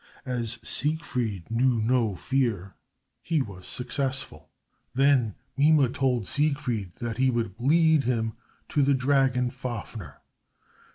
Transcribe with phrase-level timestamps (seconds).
[0.25, 2.73] As Siegfried knew no fear,
[3.21, 4.49] he was successful.
[4.95, 8.33] Then Mime told Siegfried that he would lead him
[8.69, 10.21] to the dragon Fafner.